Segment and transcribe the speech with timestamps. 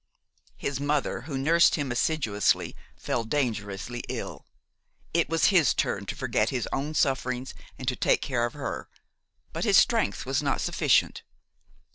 [0.57, 4.47] His mother, who nursed him assiduously, fell dangerously ill;
[5.13, 8.89] it was his turn to forget his own sufferings and to take care of her;
[9.53, 11.21] but his strength was not sufficient.